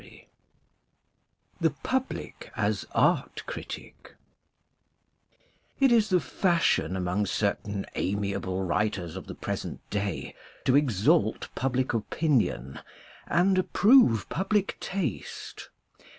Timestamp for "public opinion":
11.53-12.79